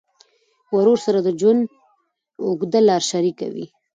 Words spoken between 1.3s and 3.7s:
ژوند اوږده لار شریکه وي.